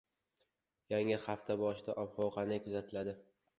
Yangi 0.93 1.19
hafta 1.27 1.59
boshida 1.61 1.97
qanday 1.99 2.25
ob-havo 2.25 2.61
kuzatiladi? 2.67 3.17